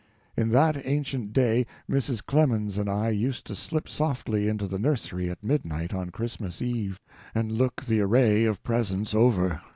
[0.35, 2.25] In that ancient day Mrs.
[2.25, 6.99] Clemens and I used to slip softly into the nursery at midnight on Christmas Eve
[7.35, 9.61] and look the array of presents over.